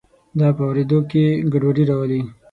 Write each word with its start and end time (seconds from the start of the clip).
دا 0.39 0.47
په 0.55 0.61
اوریدو 0.67 0.99
کې 1.11 1.23
ګډوډي 1.51 1.83
راولي. 1.89 2.21